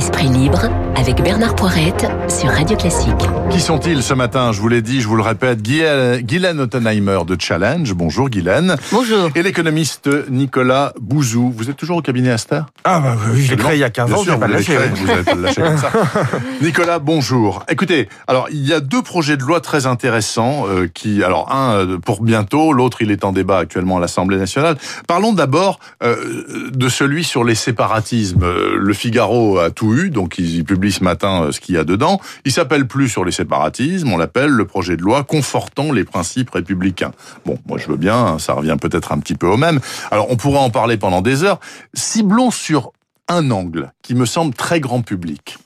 [0.00, 0.62] Esprit libre
[0.96, 3.28] avec Bernard Poirette sur Radio Classique.
[3.50, 4.50] Qui sont-ils ce matin?
[4.50, 7.92] Je vous l'ai dit, je vous le répète, Guylaine Ottenheimer de Challenge.
[7.92, 8.76] Bonjour Guylaine.
[8.92, 9.28] Bonjour.
[9.34, 11.52] Et l'économiste Nicolas Bouzou.
[11.54, 12.62] Vous êtes toujours au cabinet Aster?
[12.84, 14.78] Ah bah oui, je l'ai créé il y a 15 ans, je pas lâché.
[14.94, 15.90] Vous n'avez pas le lâché comme ça.
[16.62, 17.64] Nicolas, bonjour.
[17.68, 21.74] Écoutez, alors il y a deux projets de loi très intéressants euh, qui, alors un
[21.74, 24.76] euh, pour bientôt, l'autre il est en débat actuellement à l'Assemblée nationale.
[25.06, 28.46] Parlons d'abord euh, de celui sur les séparatismes.
[28.76, 32.20] Le Figaro a tout donc ils publient ce matin euh, ce qu'il y a dedans.
[32.44, 36.50] Il s'appelle plus sur les séparatismes, on l'appelle le projet de loi confortant les principes
[36.50, 37.12] républicains.
[37.44, 39.80] Bon, moi je veux bien, hein, ça revient peut-être un petit peu au même.
[40.10, 41.60] Alors on pourra en parler pendant des heures.
[41.94, 42.92] Ciblons sur
[43.28, 45.58] un angle qui me semble très grand public.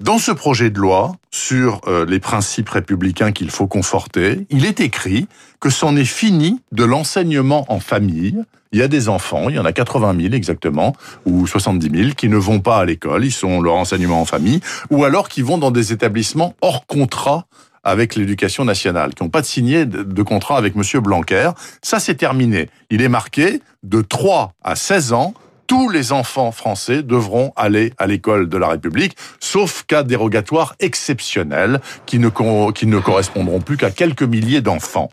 [0.00, 4.80] Dans ce projet de loi sur euh, les principes républicains qu'il faut conforter, il est
[4.80, 5.26] écrit
[5.58, 8.42] que c'en est fini de l'enseignement en famille.
[8.72, 12.10] Il y a des enfants, il y en a 80 000 exactement, ou 70 000,
[12.14, 15.40] qui ne vont pas à l'école, ils sont leur enseignement en famille, ou alors qui
[15.40, 17.46] vont dans des établissements hors contrat
[17.82, 21.52] avec l'éducation nationale, qui n'ont pas de signé de contrat avec Monsieur Blanquer.
[21.80, 22.68] Ça, c'est terminé.
[22.90, 25.34] Il est marqué de 3 à 16 ans,
[25.66, 31.80] tous les enfants français devront aller à l'école de la République, sauf cas dérogatoires exceptionnels
[32.06, 35.10] qui ne, correspondront plus qu'à quelques milliers d'enfants.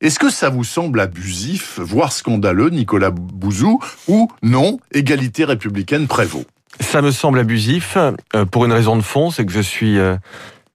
[0.00, 6.44] Est-ce que ça vous semble abusif, voire scandaleux, Nicolas Bouzou, ou non, égalité républicaine prévaut?
[6.80, 9.98] Ça me semble abusif, euh, pour une raison de fond, c'est que je suis...
[9.98, 10.16] Euh,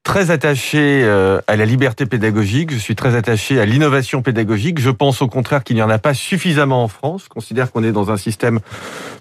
[0.03, 4.79] très attaché euh, à la liberté pédagogique, je suis très attaché à l'innovation pédagogique.
[4.79, 7.23] Je pense au contraire qu'il n'y en a pas suffisamment en France.
[7.23, 8.59] Je considère qu'on est dans un système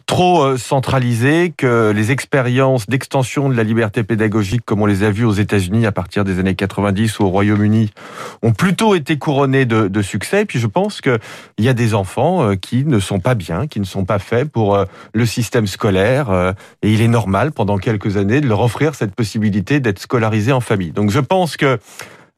[0.07, 5.11] trop euh, centralisé, que les expériences d'extension de la liberté pédagogique, comme on les a
[5.11, 7.91] vues aux États-Unis à partir des années 90 ou au Royaume-Uni,
[8.43, 10.43] ont plutôt été couronnées de, succès.
[10.43, 11.21] Et puis je pense qu'il
[11.61, 14.51] y a des enfants euh, qui ne sont pas bien, qui ne sont pas faits
[14.51, 16.55] pour le système scolaire.
[16.83, 20.61] Et il est normal, pendant quelques années, de leur offrir cette possibilité d'être scolarisés en
[20.77, 21.79] donc je pense que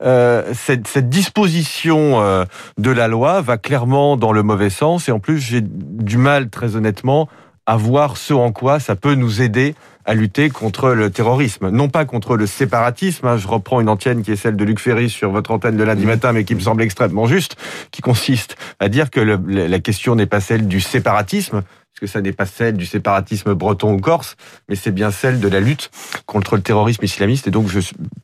[0.03, 2.45] euh, cette, cette, disposition euh,
[2.79, 5.09] de la loi va clairement dans le mauvais sens.
[5.09, 7.29] Et en plus j'ai du mal très honnêtement
[7.67, 9.75] à voir ce en quoi ça peut nous aider
[10.05, 13.27] à lutter contre le terrorisme, non pas contre le séparatisme.
[13.27, 15.85] Hein, je reprends une antienne qui est celle de Luc Ferry sur votre antenne de
[15.85, 17.57] lundi matin, mais qui me semble extrêmement juste,
[17.91, 21.63] qui consiste à dire que le, la question n'est pas celle du séparatisme,
[22.01, 24.37] que ça n'est pas celle du séparatisme breton ou corse,
[24.69, 25.91] mais c'est bien celle de la lutte
[26.27, 27.47] contre le terrorisme islamiste.
[27.47, 27.81] Et donc, je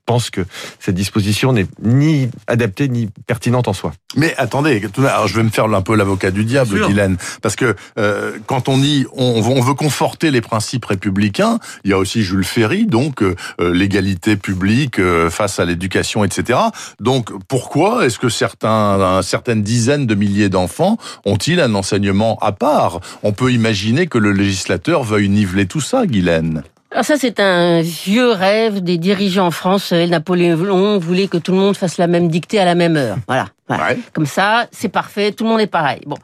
[0.06, 0.42] pense que
[0.78, 3.92] cette disposition n'est ni adaptée ni pertinente en soi.
[4.16, 7.76] Mais attendez, alors je vais me faire un peu l'avocat du diable, Guylaine, parce que
[7.98, 12.44] euh, quand on dit on, veut conforter les principes républicains, il y a aussi Jules
[12.44, 16.58] Ferry, donc euh, euh, l'égalité publique face à l'éducation, etc.
[16.98, 23.00] Donc pourquoi est-ce que certains, certaines dizaines de milliers d'enfants ont-ils un enseignement à part?
[23.22, 23.59] On peut imaginer
[24.08, 26.62] que le législateur veuille niveler tout ça, Guylaine.
[26.92, 29.92] Alors ça, c'est un vieux rêve des dirigeants en France.
[29.92, 33.16] Napoléon voulait que tout le monde fasse la même dictée à la même heure.
[33.68, 33.94] Voilà.
[34.12, 36.00] Comme ça, c'est parfait, tout le monde est pareil.
[36.04, 36.16] Bon.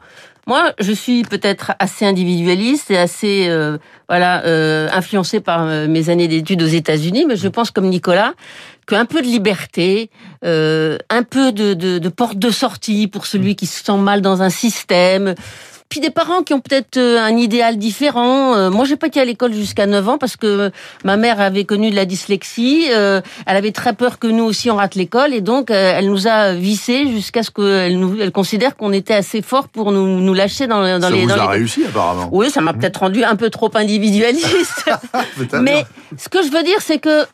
[0.47, 3.77] Moi, je suis peut-être assez individualiste et assez euh,
[4.09, 8.33] voilà euh, influencé par euh, mes années d'études aux États-Unis, mais je pense comme Nicolas
[8.85, 10.09] qu'un peu de liberté,
[10.43, 14.41] un peu de, de, de porte de sortie pour celui qui se sent mal dans
[14.41, 15.35] un système,
[15.89, 18.55] puis des parents qui ont peut-être euh, un idéal différent.
[18.55, 20.71] Euh, moi, j'ai pas été à l'école jusqu'à 9 ans parce que
[21.03, 22.87] ma mère avait connu de la dyslexie.
[22.91, 26.27] Euh, elle avait très peur que nous aussi on rate l'école et donc elle nous
[26.27, 30.33] a vissé jusqu'à ce qu'elle nous, elle considère qu'on était assez fort pour nous, nous
[30.33, 31.25] lâcher dans, dans ça les.
[31.25, 32.29] Vous a réussi apparemment.
[32.31, 34.89] Oui, ça m'a peut-être rendu un peu trop individualiste.
[35.61, 35.85] Mais
[36.17, 37.25] ce que je veux dire, c'est que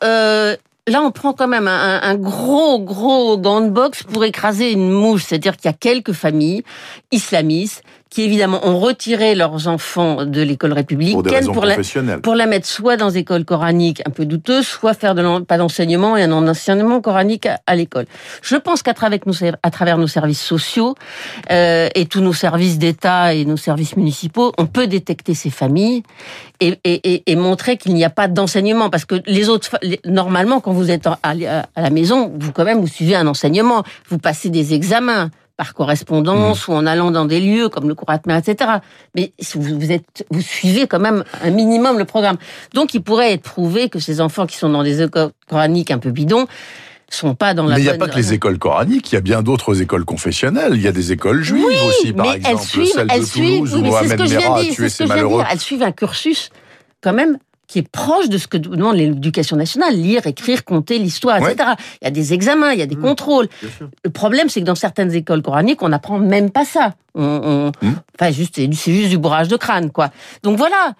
[0.86, 4.90] là, on prend quand même un, un, gros, gros gant de boxe pour écraser une
[4.90, 5.24] mouche.
[5.24, 6.62] C'est-à-dire qu'il y a quelques familles
[7.10, 7.82] islamistes
[8.14, 11.76] qui évidemment ont retiré leurs enfants de l'école républicaine pour, la,
[12.22, 15.58] pour la mettre soit dans des écoles coraniques un peu douteuses, soit faire de pas
[15.58, 18.06] d'enseignement et un enseignement coranique à, l'école.
[18.40, 20.94] Je pense qu'à travers nos, à travers nos services sociaux
[21.50, 26.04] euh, et tous nos services d'État et nos services municipaux, on peut détecter ces familles
[26.60, 28.90] et, et, et montrer qu'il n'y a pas d'enseignement.
[28.90, 32.78] Parce que les autres, normalement, quand vous êtes à, à la maison, vous quand même
[32.78, 36.72] vous suivez un enseignement, vous passez des examens par correspondance mmh.
[36.72, 38.70] ou en allant dans des lieux comme le Couratmer, etc.
[39.14, 42.36] Mais vous, êtes, vous suivez quand même un minimum le programme.
[42.72, 45.98] Donc, il pourrait être prouvé que ces enfants qui sont dans des écoles coraniques un
[45.98, 46.46] peu bidons
[47.10, 49.18] sont pas dans la Mais il n'y a pas que les écoles coraniques, il y
[49.18, 50.72] a bien d'autres écoles confessionnelles.
[50.74, 53.26] Il y a des écoles juives aussi, par mais exemple, elles suivent, celle elles de
[53.26, 55.44] suivent, Toulouse, oui, où Mohamed Merah a tué ses malheureux.
[55.50, 56.50] Elles suivent un cursus
[57.02, 61.38] quand même qui est proche de ce que demande l'éducation nationale, lire, écrire, compter, l'histoire,
[61.38, 61.70] etc.
[62.00, 63.02] Il y a des examens, il y a des mmh.
[63.02, 63.48] contrôles.
[64.04, 66.94] Le problème, c'est que dans certaines écoles coraniques, on n'apprend même pas ça.
[67.14, 67.92] On, mmh.
[68.18, 70.10] Enfin, juste, c'est juste du bourrage de crâne, quoi.
[70.42, 70.94] Donc voilà,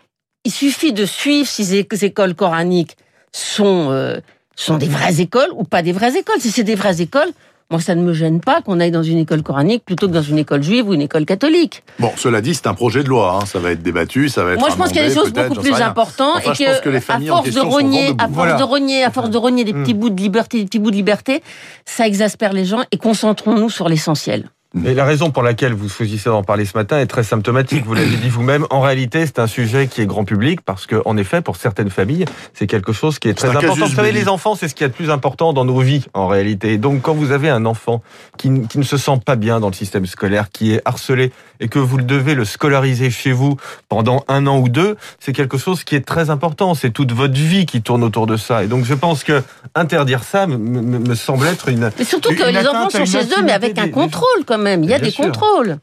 [0.45, 2.97] il suffit de suivre si ces écoles coraniques
[3.33, 4.21] sont, euh,
[4.57, 6.41] sont des vraies écoles ou pas des vraies écoles.
[6.41, 7.31] Si c'est des vraies écoles,
[7.71, 10.23] moi, ça ne me gêne pas qu'on aille dans une école coranique plutôt que dans
[10.23, 11.83] une école juive ou une école catholique.
[11.99, 13.39] Bon, cela dit, c'est un projet de loi.
[13.41, 13.47] Hein.
[13.47, 14.61] Ça va être débattu, ça va être.
[14.61, 17.51] Moi, je pense qu'il y a des choses beaucoup plus importantes et que, à force
[17.51, 19.83] de rogner, à force de rogner, à force de rogner des mm.
[19.83, 21.43] petits bouts de liberté, des petits bouts de liberté,
[21.85, 24.51] ça exaspère les gens et concentrons-nous sur l'essentiel.
[24.85, 27.85] Et la raison pour laquelle vous choisissez d'en parler ce matin est très symptomatique.
[27.87, 28.67] Vous l'avez dit vous-même.
[28.71, 31.91] En réalité, c'est un sujet qui est grand public parce que, en effet, pour certaines
[31.91, 32.25] familles,
[32.55, 33.87] c'est quelque chose qui est très important.
[33.87, 36.27] Vous savez, les enfants, c'est ce qui est le plus important dans nos vies, en
[36.27, 36.77] réalité.
[36.77, 38.03] Donc, quand vous avez un enfant
[38.37, 41.69] qui, qui, ne se sent pas bien dans le système scolaire, qui est harcelé et
[41.69, 43.57] que vous devez le scolariser chez vous
[43.89, 46.75] pendant un an ou deux, c'est quelque chose qui est très important.
[46.75, 48.65] C'est toute votre vie qui tourne autour de ça.
[48.65, 49.43] Et donc, je pense que
[49.77, 51.91] interdire ça me, me, semble être une.
[51.97, 54.83] Mais surtout que les enfants sont chez eux, mais avec un contrôle quand même même.
[54.83, 55.79] Il y a des contrôles.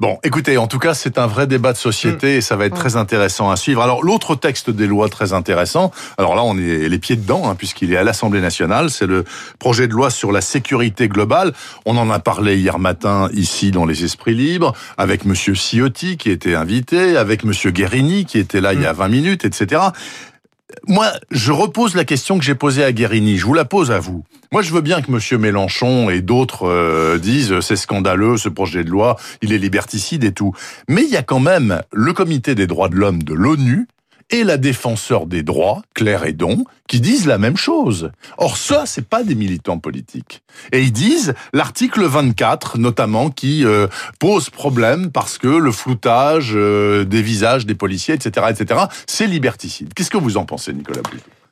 [0.00, 2.38] Bon, écoutez, en tout cas, c'est un vrai débat de société mm.
[2.38, 2.78] et ça va être mm.
[2.78, 3.80] très intéressant à suivre.
[3.82, 7.54] Alors, l'autre texte des lois très intéressant, alors là, on est les pieds dedans, hein,
[7.54, 9.24] puisqu'il est à l'Assemblée nationale, c'est le
[9.58, 11.52] projet de loi sur la sécurité globale.
[11.86, 16.30] On en a parlé hier matin ici dans les Esprits Libres, avec Monsieur Ciotti qui
[16.30, 19.10] était invité, avec Monsieur Guérini qui était là il y a 20 mm.
[19.10, 19.82] minutes, etc
[20.86, 23.36] moi, je repose la question que j'ai posée à Guérini.
[23.36, 24.24] Je vous la pose à vous.
[24.52, 28.84] Moi, je veux bien que Monsieur Mélenchon et d'autres euh, disent c'est scandaleux ce projet
[28.84, 30.52] de loi, il est liberticide et tout.
[30.88, 33.86] Mais il y a quand même le Comité des droits de l'homme de l'ONU
[34.30, 38.10] et la défenseur des droits, Claire Edon, qui disent la même chose.
[38.38, 40.42] Or, ça, c'est pas des militants politiques.
[40.72, 43.86] Et ils disent l'article 24, notamment, qui euh,
[44.18, 49.94] pose problème parce que le floutage euh, des visages des policiers, etc., etc., c'est liberticide.
[49.94, 51.02] Qu'est-ce que vous en pensez, Nicolas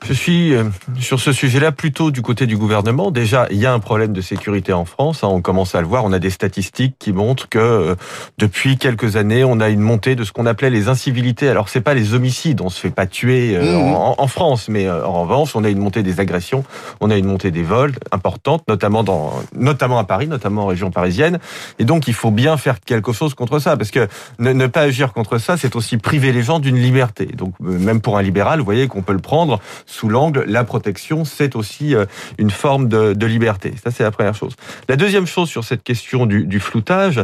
[0.04, 0.64] je suis euh,
[0.98, 3.10] sur ce sujet-là plutôt du côté du gouvernement.
[3.10, 5.22] Déjà, il y a un problème de sécurité en France.
[5.22, 6.04] Hein, on commence à le voir.
[6.04, 7.94] On a des statistiques qui montrent que euh,
[8.38, 11.48] depuis quelques années, on a une montée de ce qu'on appelait les incivilités.
[11.48, 12.60] Alors, c'est pas les homicides.
[12.60, 13.94] On se fait pas tuer euh, mmh.
[14.18, 16.64] en, France, mais en revanche, on a une montée des agressions.
[17.00, 20.90] On a une montée des vols importante, notamment dans, notamment à Paris, notamment en région
[20.90, 21.38] parisienne.
[21.78, 24.08] Et donc, il faut bien faire quelque chose contre ça, parce que
[24.38, 27.26] ne, ne pas agir contre ça, c'est aussi priver les gens d'une liberté.
[27.26, 29.60] Donc, même pour un libéral, vous voyez qu'on peut le prendre
[29.92, 32.06] sous l'angle, la protection, c'est aussi euh,
[32.38, 33.74] une forme de, liberté.
[33.82, 34.54] Ça, c'est la première chose.
[34.88, 37.22] La deuxième chose sur cette question du, floutage,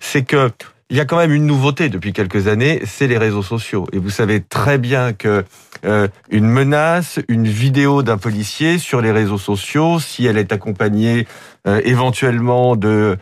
[0.00, 0.50] c'est que
[0.88, 3.88] il y a quand même une nouveauté depuis quelques années, c'est les réseaux sociaux.
[3.92, 5.44] Et vous savez très bien que
[5.84, 11.26] euh, une menace, une vidéo d'un policier sur les réseaux sociaux, si elle est accompagnée
[11.66, 13.18] euh, éventuellement de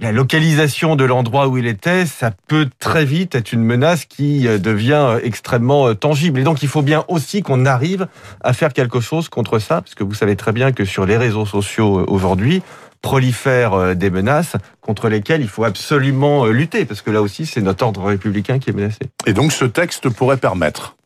[0.00, 4.46] la localisation de l'endroit où il était, ça peut très vite être une menace qui
[4.46, 6.40] euh, devient euh, extrêmement euh, tangible.
[6.40, 8.06] Et donc, il faut bien aussi qu'on arrive
[8.42, 11.16] à faire quelque chose contre ça, parce que vous savez très bien que sur les
[11.16, 12.62] réseaux sociaux aujourd'hui,
[13.02, 17.84] prolifèrent des menaces contre lesquelles il faut absolument lutter, parce que là aussi, c'est notre
[17.84, 18.98] ordre républicain qui est menacé.
[19.26, 20.96] Et donc, ce texte pourrait permettre,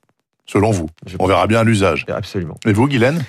[0.46, 0.88] selon vous,
[1.18, 2.06] on verra bien l'usage.
[2.08, 2.56] Absolument.
[2.64, 3.22] Et vous, Guylaine?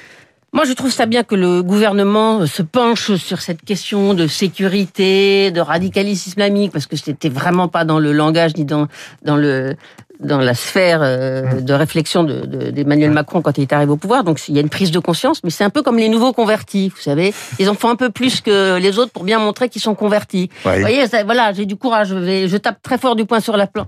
[0.54, 5.50] Moi, je trouve ça bien que le gouvernement se penche sur cette question de sécurité,
[5.50, 8.88] de radicalisme islamique, parce que c'était vraiment pas dans le langage ni dans
[9.24, 9.76] dans le
[10.20, 14.24] dans la sphère euh, de réflexion d'Emmanuel de, Macron quand il est arrivé au pouvoir.
[14.24, 16.34] Donc il y a une prise de conscience, mais c'est un peu comme les nouveaux
[16.34, 17.34] convertis, vous savez.
[17.60, 20.50] Ils en font un peu plus que les autres pour bien montrer qu'ils sont convertis.
[20.64, 23.58] Vous voyez, voilà, j'ai du courage, je, vais, je tape très fort du poing sur
[23.58, 23.88] la plan.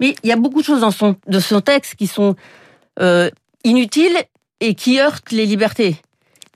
[0.00, 2.36] Mais il y a beaucoup de choses dans son, de son texte qui sont
[3.00, 3.28] euh,
[3.64, 4.16] inutiles
[4.60, 5.96] et qui heurte les libertés.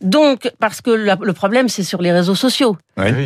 [0.00, 2.76] Donc, parce que le problème, c'est sur les réseaux sociaux.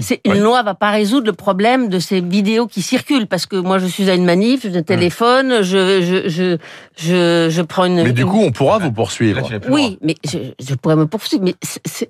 [0.00, 3.56] C'est une loi va pas résoudre le problème de ces vidéos qui circulent parce que
[3.56, 6.56] moi je suis à une manif, je téléphone, je je je
[6.96, 8.02] je, je prends une.
[8.02, 9.48] Mais du coup, on pourra vous poursuivre.
[9.68, 11.44] oui, mais je, je, pourrais me poursuivre.
[11.44, 11.54] Mais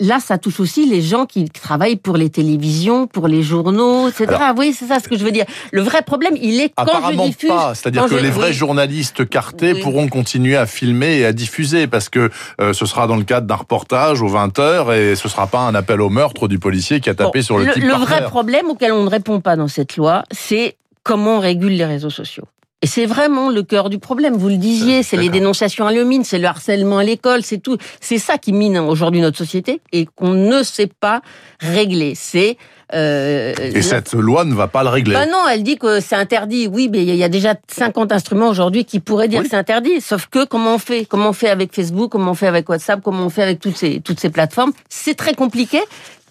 [0.00, 4.26] là, ça touche aussi les gens qui travaillent pour les télévisions, pour les journaux, etc.
[4.56, 5.46] oui, c'est ça ce que je veux dire.
[5.72, 7.48] Le vrai problème, il est quand je diffuse.
[7.48, 7.74] pas.
[7.74, 12.30] C'est-à-dire que les vrais journalistes cartés pourront continuer à filmer et à diffuser parce que
[12.60, 15.74] euh, ce sera dans le cadre d'un reportage aux 20 et ce sera pas un
[15.74, 19.10] appel au meurtre du policier qui a tapé sur le, vrai problème auquel on ne
[19.10, 22.44] répond pas dans cette loi, c'est comment on régule les réseaux sociaux.
[22.82, 24.34] Et c'est vraiment le cœur du problème.
[24.34, 27.78] Vous le disiez, c'est les dénonciations à l'humine, c'est le harcèlement à l'école, c'est tout.
[27.98, 31.22] C'est ça qui mine aujourd'hui notre société et qu'on ne sait pas
[31.60, 32.14] régler.
[32.14, 32.58] C'est
[32.92, 35.14] euh, et cette loi ne va pas le régler.
[35.14, 36.68] Bah non, elle dit que c'est interdit.
[36.70, 40.00] Oui, mais il y a déjà 50 instruments aujourd'hui qui pourraient dire que c'est interdit.
[40.00, 41.06] Sauf que comment on fait?
[41.06, 42.12] Comment on fait avec Facebook?
[42.12, 43.00] Comment on fait avec WhatsApp?
[43.02, 44.72] Comment on fait avec toutes ces toutes ces plateformes?
[44.88, 45.80] C'est très compliqué.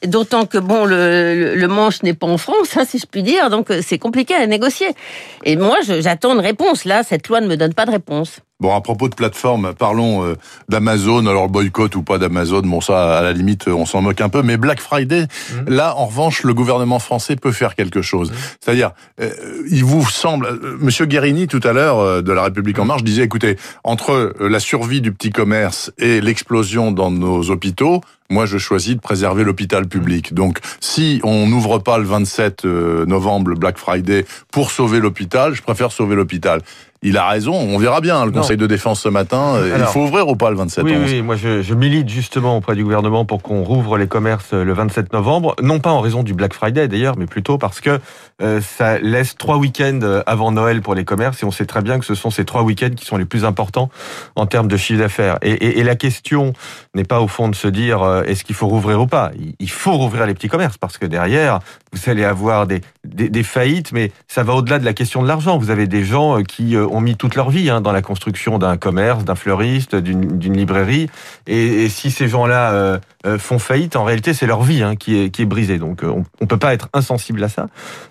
[0.06, 3.50] D'autant que bon, le, le, manche n'est pas en France, hein, si je puis dire,
[3.50, 4.88] donc euh, c'est compliqué à négocier.
[5.46, 6.84] Et moi, j'attends une réponse.
[6.84, 8.42] Là, cette loi ne me donne pas de réponse.
[8.64, 10.36] Bon, à propos de plateforme, parlons euh,
[10.70, 11.26] d'Amazon.
[11.26, 14.42] Alors boycott ou pas d'Amazon, bon ça, à la limite, on s'en moque un peu.
[14.42, 15.70] Mais Black Friday, mmh.
[15.70, 18.32] là, en revanche, le gouvernement français peut faire quelque chose.
[18.32, 18.36] Mmh.
[18.62, 19.32] C'est-à-dire, euh,
[19.70, 23.24] il vous semble, euh, Monsieur Guérini tout à l'heure de la République en marche disait,
[23.24, 28.96] écoutez, entre la survie du petit commerce et l'explosion dans nos hôpitaux, moi, je choisis
[28.96, 30.34] de préserver l'hôpital public.
[30.34, 35.92] Donc, si on n'ouvre pas le 27 novembre, Black Friday, pour sauver l'hôpital, je préfère
[35.92, 36.62] sauver l'hôpital
[37.04, 37.54] il a raison.
[37.54, 39.60] On verra bien le Conseil de défense ce matin.
[39.64, 42.76] il faut ouvrir ou pas le 27 oui, oui, moi je, je, milite justement auprès
[42.76, 45.56] du gouvernement pour qu'on rouvre les commerces le 27 novembre.
[45.62, 48.00] Non pas en raison du Black Friday d'ailleurs, mais plutôt parce que
[48.42, 52.00] euh, ça laisse trois week-ends avant Noël pour les commerces et on sait très bien
[52.00, 53.90] que ce sont ces trois week-ends qui sont les plus importants
[54.36, 55.38] en termes de chiffre d'affaires.
[55.42, 56.54] Et, et, et, la question
[56.96, 59.32] n'est pas au fond de se dire euh, est-ce qu'il faut rouvrir ou pas?
[59.60, 61.60] Il faut rouvrir les petits commerces parce que derrière
[61.92, 65.28] vous allez avoir des, des, des faillites, mais ça va au-delà de la question de
[65.28, 65.58] l'argent.
[65.58, 68.58] Vous avez des gens euh, qui ont mis toute leur vie hein, dans la construction
[68.60, 71.10] d'un commerce, d'un fleuriste, d'une librairie.
[71.48, 74.96] Et, et, si ces gens-là euh, euh, font faillite, en réalité, c'est leur vie hein,
[74.96, 75.78] qui, est, qui est brisée.
[75.78, 77.68] Donc, euh, on ne peut pas être insensible à ça.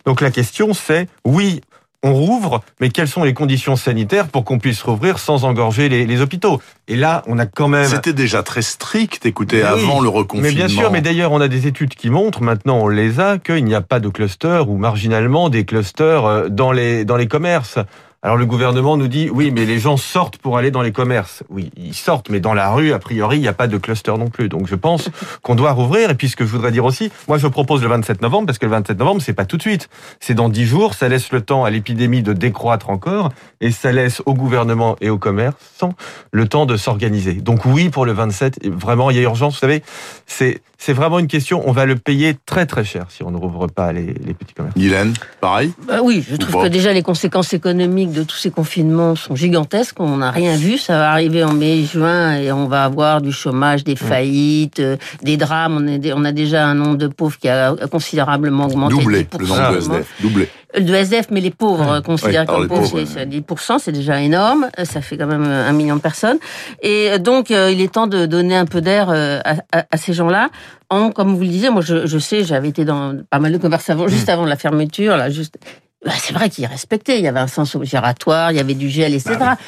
[0.06, 1.60] Donc, la question, c'est, oui,
[2.04, 6.04] on rouvre, mais quelles sont les conditions sanitaires pour qu'on puisse rouvrir sans engorger les,
[6.04, 6.60] les, hôpitaux?
[6.88, 7.86] Et là, on a quand même...
[7.86, 10.48] C'était déjà très strict, écoutez, avant le reconfinement.
[10.48, 13.38] Mais bien sûr, mais d'ailleurs, on a des études qui montrent, maintenant on les a,
[13.38, 17.78] qu'il n'y a pas de clusters ou marginalement des clusters dans les, dans les commerces.
[18.24, 21.42] Alors le gouvernement nous dit oui, mais les gens sortent pour aller dans les commerces.
[21.48, 24.12] Oui, ils sortent, mais dans la rue, a priori, il n'y a pas de cluster
[24.16, 24.48] non plus.
[24.48, 25.10] Donc je pense
[25.42, 26.08] qu'on doit rouvrir.
[26.10, 28.58] Et puis ce que je voudrais dire aussi, moi je propose le 27 novembre parce
[28.58, 29.88] que le 27 novembre c'est pas tout de suite,
[30.20, 30.94] c'est dans 10 jours.
[30.94, 35.10] Ça laisse le temps à l'épidémie de décroître encore et ça laisse au gouvernement et
[35.10, 35.94] aux commerçants
[36.30, 37.34] le temps de s'organiser.
[37.34, 39.54] Donc oui pour le 27, vraiment il y a urgence.
[39.54, 39.82] Vous savez,
[40.26, 41.62] c'est c'est vraiment une question.
[41.66, 44.52] On va le payer très très cher si on ne rouvre pas les, les petits
[44.52, 44.76] commerces.
[44.76, 45.72] Guylaine, pareil.
[45.86, 49.98] Bah oui, je trouve que déjà les conséquences économiques de tous ces confinements sont gigantesques.
[49.98, 50.78] On n'a rien vu.
[50.78, 54.96] Ça va arriver en mai, juin et on va avoir du chômage, des faillites, euh,
[55.22, 55.76] des drames.
[55.76, 58.94] On, est, on, a déjà un nombre de pauvres qui a considérablement augmenté.
[58.94, 60.06] Doublé, le nombre de SDF.
[60.20, 60.48] Doublé.
[60.78, 62.02] De SDF, mais les pauvres oui.
[62.02, 64.68] considèrent oui, comme pauvres, c'est 10%, c'est déjà énorme.
[64.84, 66.38] Ça fait quand même un million de personnes.
[66.80, 69.40] Et donc, il est temps de donner un peu d'air à,
[69.72, 70.48] à, à, ces gens-là.
[70.88, 73.58] En, comme vous le disiez, moi, je, je sais, j'avais été dans pas mal de
[73.58, 75.58] conversations juste avant la fermeture, là, juste
[76.04, 77.18] bah, c'est vrai qu'il respectait.
[77.18, 79.36] Il y avait un sens giratoire, il y avait du gel, etc.
[79.38, 79.64] Bah oui.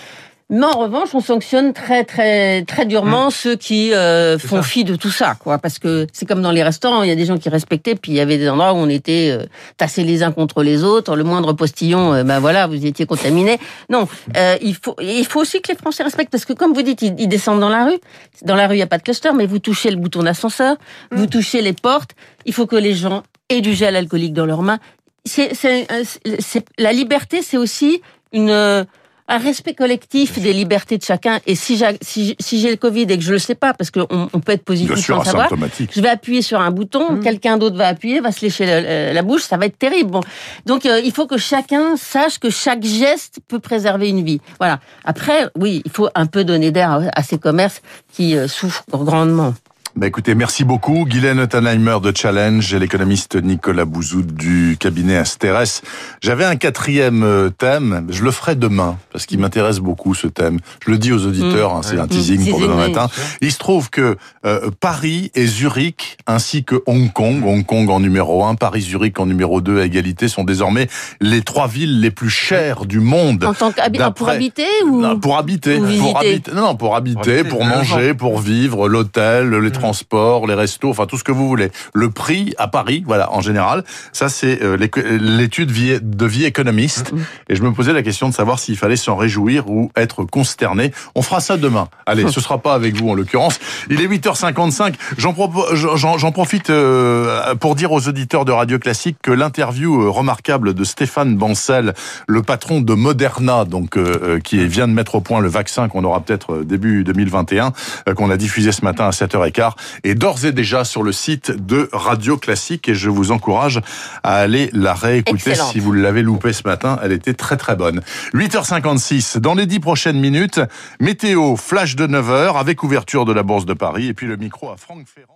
[0.50, 3.31] Mais en revanche, on sanctionne très très très durement mmh.
[3.31, 5.57] ceux qui euh, font fi de tout ça, quoi.
[5.57, 8.12] Parce que c'est comme dans les restaurants, il y a des gens qui respectaient, puis
[8.12, 9.47] il y avait des endroits où on était euh,
[9.79, 11.17] tassés les uns contre les autres.
[11.17, 13.59] Le moindre postillon, euh, ben voilà, vous étiez contaminé.
[13.88, 16.83] Non, euh, il faut il faut aussi que les Français respectent, parce que comme vous
[16.83, 17.99] dites, ils, ils descendent dans la rue.
[18.43, 20.76] Dans la rue, il y a pas de cluster, mais vous touchez le bouton d'ascenseur,
[21.11, 21.17] mmh.
[21.17, 22.11] vous touchez les portes.
[22.45, 24.79] Il faut que les gens aient du gel alcoolique dans leurs mains
[25.25, 28.02] c'est la liberté, c'est aussi
[28.33, 28.87] une
[29.26, 31.40] un respect collectif des libertés de chacun.
[31.47, 34.07] Et si j'ai si, si le Covid et que je le sais pas, parce qu'on
[34.11, 35.49] on peut être positif sûr, sans savoir,
[35.90, 37.21] je vais appuyer sur un bouton, mmh.
[37.21, 40.11] quelqu'un d'autre va appuyer, va se lécher la, la, bouche, ça va être terrible.
[40.11, 40.21] Bon,
[40.66, 44.40] donc euh, il faut que chacun sache que chaque geste peut préserver une vie.
[44.59, 44.81] Voilà.
[45.04, 47.81] Après, oui, il faut un peu donner d'air à, à, ces commerces
[48.12, 49.54] qui euh, souffrent grandement.
[49.97, 51.05] Bah écoutez, merci beaucoup.
[51.05, 55.83] Guylaine Tannheimer de Challenge et l'économiste Nicolas Bouzou du cabinet Asteres.
[56.21, 60.59] J'avais un quatrième euh, thème, je le ferai demain, parce qu'il m'intéresse beaucoup ce thème.
[60.85, 61.77] Je le dis aux auditeurs, mmh.
[61.77, 62.51] hein, c'est un teasing mmh.
[62.51, 63.07] pour demain matin.
[63.41, 68.01] Il se trouve que euh, Paris et Zurich, ainsi que Hong Kong, Hong Kong en
[68.01, 70.89] numéro 1, Paris-Zurich en numéro 2 à égalité, sont désormais
[71.21, 73.45] les trois villes les plus chères du monde.
[73.45, 75.79] En tant qu'habitant, pour habiter ou non, Pour habiter.
[75.79, 76.51] Pour habiter.
[76.53, 80.88] Non, non, pour habiter, pour, pour manger, pour vivre, l'hôtel, les mmh transports, les restos,
[80.88, 81.71] enfin tout ce que vous voulez.
[81.93, 84.79] Le prix à Paris, voilà, en général, ça c'est euh,
[85.21, 87.12] l'étude de vie économiste.
[87.50, 90.91] Et je me posais la question de savoir s'il fallait s'en réjouir ou être consterné.
[91.14, 91.88] On fera ça demain.
[92.07, 93.61] Allez, ce sera pas avec vous en l'occurrence.
[93.91, 94.95] Il est 8h55.
[95.19, 100.85] J'en profite euh, pour dire aux auditeurs de Radio Classique que l'interview euh, remarquable de
[100.85, 101.93] Stéphane Bancel,
[102.26, 103.99] le patron de Moderna, donc
[104.45, 107.73] qui vient de mettre au point le vaccin qu'on aura peut-être début 2021,
[108.17, 111.88] qu'on a diffusé ce matin à 7h15, est d'ores et déjà sur le site de
[111.93, 113.81] Radio Classique et je vous encourage
[114.23, 116.99] à aller la réécouter si vous l'avez loupé ce matin.
[117.02, 118.00] Elle était très très bonne.
[118.35, 120.61] 8h56, dans les 10 prochaines minutes,
[121.00, 124.71] météo flash de 9h avec ouverture de la Bourse de Paris et puis le micro
[124.71, 125.34] à Franck Ferrand.